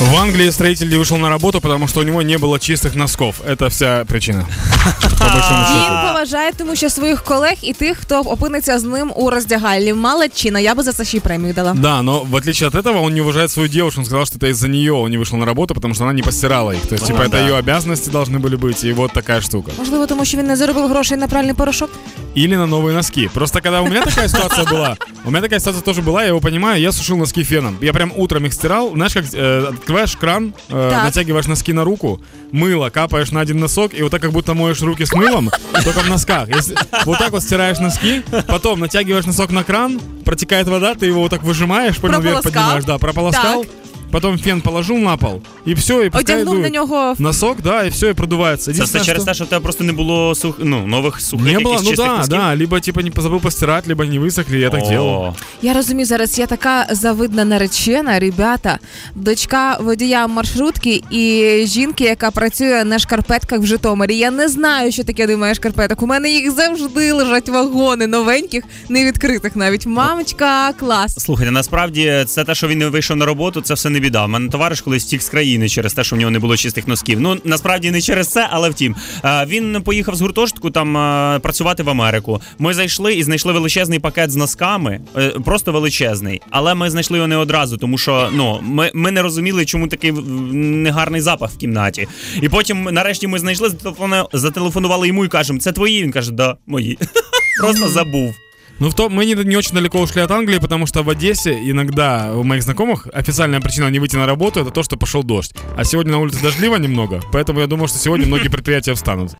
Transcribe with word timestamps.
В 0.00 0.16
Англии 0.16 0.50
строитель 0.50 0.88
не 0.88 0.96
вышел 0.96 1.16
на 1.16 1.28
работу, 1.28 1.60
потому 1.60 1.88
что 1.88 2.00
у 2.00 2.02
него 2.02 2.22
не 2.22 2.38
было 2.38 2.58
чистых 2.58 2.94
носков. 2.94 3.40
Это 3.46 3.68
вся 3.68 4.04
причина. 4.04 4.46
По 5.18 5.24
большому 5.24 5.64
Він 5.64 5.66
счету. 5.66 6.05
поважає, 6.16 6.52
тому 6.56 6.76
що 6.76 6.90
своїх 6.90 7.22
колег 7.22 7.54
і 7.62 7.72
тих, 7.72 7.98
хто 7.98 8.20
опиниться 8.20 8.78
з 8.78 8.84
ним 8.84 9.12
у 9.16 9.30
роздягальні. 9.30 9.94
Молодчина, 9.94 10.60
я 10.60 10.74
би 10.74 10.82
за 10.82 10.92
це 10.92 11.04
ще 11.04 11.16
й 11.16 11.20
премію 11.20 11.54
дала. 11.54 11.74
Да, 11.74 12.02
но 12.02 12.22
в 12.30 12.34
отличие 12.34 12.68
от 12.68 12.74
этого 12.74 13.02
он 13.02 13.14
не 13.14 13.20
уважает 13.20 13.50
свою 13.50 13.68
девушку. 13.68 14.00
Он 14.00 14.04
сказал, 14.06 14.26
что 14.26 14.38
это 14.38 14.48
из-за 14.50 14.68
нее 14.68 14.92
он 14.92 15.10
не 15.10 15.18
вышел 15.18 15.36
на 15.38 15.46
работу, 15.46 15.74
потому 15.74 15.94
что 15.94 16.04
она 16.04 16.12
не 16.12 16.22
постирала 16.22 16.72
их. 16.72 16.86
То 16.86 16.94
есть, 16.94 17.06
типа, 17.06 17.18
Ну, 17.18 17.24
это 17.24 17.30
да. 17.32 17.40
ее 17.48 17.56
обязанности 17.56 18.10
должны 18.10 18.38
были 18.38 18.56
быть, 18.56 18.84
и 18.88 18.92
вот 18.92 19.12
такая 19.12 19.40
штука. 19.40 19.72
Можливо, 19.78 20.06
тому 20.06 20.24
що 20.24 20.38
він 20.38 20.46
не 20.46 20.56
заробив 20.56 20.88
грошей 20.88 21.16
на 21.18 21.28
пральний 21.28 21.54
порошок. 21.54 21.90
Или 22.36 22.56
на 22.56 22.66
новые 22.66 22.94
носки. 22.94 23.30
Просто 23.34 23.60
когда 23.60 23.80
у 23.80 23.86
меня 23.86 24.02
такая 24.04 24.28
ситуация 24.28 24.64
была, 24.64 24.96
у 25.24 25.30
меня 25.30 25.40
такая 25.40 25.60
ситуация 25.60 25.82
тоже 25.82 26.00
была, 26.02 26.22
я 26.22 26.28
его 26.28 26.40
понимаю, 26.40 26.80
я 26.80 26.92
сушил 26.92 27.16
носки 27.18 27.44
феном. 27.44 27.76
Я 27.82 27.92
прям 27.92 28.12
утром 28.16 28.44
их 28.46 28.52
стирал, 28.54 28.90
знаешь, 28.94 29.12
как 29.14 29.24
э, 29.34 29.68
открываешь 29.68 30.16
кран, 30.16 30.52
э, 30.70 30.90
Так. 30.90 31.04
натягиваешь 31.04 31.46
носки 31.46 31.72
на 31.72 31.84
руку, 31.84 32.20
мыло 32.52 32.90
капаешь 32.90 33.32
на 33.32 33.40
один 33.40 33.60
носок, 33.60 33.92
и 33.98 34.02
вот 34.02 34.10
так 34.10 34.22
как 34.22 34.32
будто 34.32 34.54
моешь 34.54 34.80
руки 34.82 35.04
с 35.04 35.12
мылом, 35.14 35.50
только 35.84 36.00
в 36.07 36.09
носках. 36.09 36.49
Если 36.49 36.75
вот 37.05 37.17
так 37.19 37.31
вот 37.31 37.43
стираешь 37.43 37.79
носки, 37.79 38.23
потом 38.47 38.79
натягиваешь 38.79 39.25
носок 39.25 39.51
на 39.51 39.63
кран, 39.63 39.99
протекает 40.25 40.67
вода, 40.67 40.95
ты 40.95 41.05
его 41.05 41.21
вот 41.21 41.29
так 41.29 41.43
выжимаешь, 41.43 41.97
понял, 41.97 42.21
вверх 42.21 42.43
поднимаешь, 42.43 42.83
да, 42.83 42.97
прополоскал, 42.97 43.63
Так 43.63 43.71
потом 44.10 44.38
фен 44.38 44.60
положил 44.60 44.96
на 44.98 45.16
пол, 45.16 45.42
и 45.66 45.74
все, 45.74 46.02
и 46.02 46.10
пускай 46.10 46.36
Одягнув 46.36 46.54
на 46.54 46.60
дует. 46.60 46.72
нього 46.72 47.14
Носок, 47.18 47.62
да, 47.62 47.84
и 47.86 47.88
все, 47.88 48.10
и 48.10 48.14
продувается. 48.14 48.64
Це 48.64 48.70
все 48.72 48.80
Единственное, 48.82 49.06
через 49.06 49.22
что- 49.22 49.30
те, 49.30 49.34
що 49.34 49.44
в 49.44 49.46
тебе 49.46 49.60
просто 49.62 49.84
не 49.84 49.92
було 49.92 50.34
сух... 50.34 50.54
ну, 50.58 50.86
нових 50.86 51.20
сухих 51.20 51.46
не 51.46 51.52
якихось 51.52 51.80
было, 51.80 51.84
ну 51.84 51.90
чистих 51.90 52.06
да, 52.06 52.16
носків? 52.16 52.36
да, 52.38 52.56
либо 52.56 52.80
типа 52.80 53.02
не 53.02 53.10
забыл 53.10 53.40
постирать, 53.40 53.86
либо 53.88 54.04
не 54.04 54.18
высохли, 54.20 54.56
я 54.56 54.70
так 54.70 54.82
О, 54.82 54.88
делал. 54.88 55.34
Я 55.62 55.72
розумію, 55.74 56.06
зараз 56.06 56.38
я 56.38 56.46
така 56.46 56.86
завидна 56.90 57.44
наречена, 57.44 58.18
ребята, 58.18 58.78
дочка 59.14 59.78
водія 59.80 60.26
маршрутки 60.26 61.02
і 61.10 61.64
жінки, 61.66 62.04
яка 62.04 62.30
працює 62.30 62.84
на 62.84 62.98
шкарпетках 62.98 63.60
в 63.60 63.66
Житомирі. 63.66 64.16
Я 64.16 64.30
не 64.30 64.48
знаю, 64.48 64.92
що 64.92 65.04
таке 65.04 65.26
немає 65.26 65.54
шкарпеток. 65.54 66.02
У 66.02 66.06
мене 66.06 66.30
їх 66.30 66.50
завжди 66.50 67.12
лежать 67.12 67.48
вагони 67.48 68.06
новеньких, 68.06 68.64
не 68.88 69.04
відкритих 69.04 69.56
навіть. 69.56 69.86
Мамочка, 69.86 70.72
клас. 70.72 71.14
Слухайте, 71.18 71.50
насправді 71.50 72.24
це 72.26 72.44
те, 72.44 72.54
що 72.54 72.68
він 72.68 72.78
не 72.78 72.88
вийшов 72.88 73.16
на 73.16 73.26
роботу, 73.26 73.60
це 73.60 73.74
все 73.74 73.90
не 73.90 73.95
біда. 73.99 74.25
У 74.25 74.27
мене 74.27 74.49
товариш 74.49 74.81
колись 74.81 75.05
втік 75.05 75.21
з 75.21 75.29
країни 75.29 75.69
через 75.69 75.93
те, 75.93 76.03
що 76.03 76.15
в 76.15 76.19
нього 76.19 76.31
не 76.31 76.39
було 76.39 76.57
чистих 76.57 76.87
носків. 76.87 77.21
Ну 77.21 77.37
насправді 77.43 77.91
не 77.91 78.01
через 78.01 78.27
це, 78.27 78.47
але 78.51 78.69
втім. 78.69 78.95
Е, 79.25 79.45
Він 79.45 79.81
поїхав 79.81 80.15
з 80.15 80.21
гуртожитку 80.21 80.69
там 80.71 80.97
е, 80.97 81.39
працювати 81.39 81.83
в 81.83 81.89
Америку. 81.89 82.41
Ми 82.59 82.73
зайшли 82.73 83.13
і 83.13 83.23
знайшли 83.23 83.53
величезний 83.53 83.99
пакет 83.99 84.31
з 84.31 84.35
носками, 84.35 84.99
е, 85.17 85.29
просто 85.29 85.71
величезний. 85.71 86.41
Але 86.49 86.75
ми 86.75 86.89
знайшли 86.89 87.17
його 87.17 87.27
не 87.27 87.37
одразу, 87.37 87.77
тому 87.77 87.97
що 87.97 88.29
ну 88.33 88.59
ми, 88.63 88.91
ми 88.93 89.11
не 89.11 89.21
розуміли, 89.21 89.65
чому 89.65 89.87
такий 89.87 90.11
негарний 90.11 91.21
запах 91.21 91.51
в 91.51 91.57
кімнаті. 91.57 92.07
І 92.41 92.49
потім, 92.49 92.83
нарешті, 92.83 93.27
ми 93.27 93.39
знайшли, 93.39 93.67
зателефону- 93.67 94.27
зателефонували 94.33 95.07
йому 95.07 95.25
і 95.25 95.27
кажемо, 95.27 95.59
це 95.59 95.71
твої. 95.71 96.03
Він 96.03 96.11
каже, 96.11 96.31
да, 96.31 96.55
мої. 96.67 96.97
Просто 97.61 97.87
забув. 97.89 98.35
Ну, 98.79 98.89
в 98.89 98.95
том, 98.95 99.11
мы 99.11 99.25
не, 99.25 99.33
не 99.33 99.55
очень 99.55 99.73
далеко 99.73 99.99
ушли 99.99 100.21
от 100.21 100.29
Англии, 100.29 100.59
потому 100.59 100.85
что 100.85 101.01
в 101.01 101.09
Одессе 101.09 101.57
иногда 101.69 102.33
у 102.35 102.43
моих 102.43 102.61
знакомых 102.61 103.07
официальная 103.11 103.59
причина 103.59 103.89
не 103.89 103.99
выйти 103.99 104.15
на 104.15 104.27
работу 104.27 104.59
это 104.59 104.69
то, 104.69 104.83
что 104.83 104.97
пошел 104.97 105.23
дождь. 105.23 105.53
А 105.75 105.83
сегодня 105.83 106.11
на 106.11 106.19
улице 106.19 106.41
дождливо 106.43 106.75
немного, 106.75 107.21
поэтому 107.31 107.59
я 107.59 107.67
думаю, 107.67 107.87
что 107.87 107.97
сегодня 107.97 108.27
многие 108.27 108.49
предприятия 108.49 108.93
встанут. 108.93 109.35